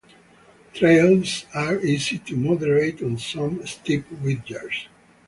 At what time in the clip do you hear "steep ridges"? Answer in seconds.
3.67-4.87